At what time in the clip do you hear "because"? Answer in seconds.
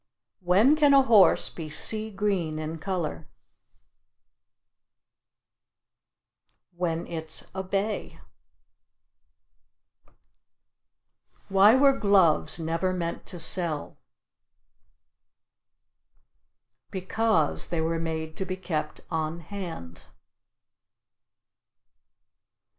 16.89-17.69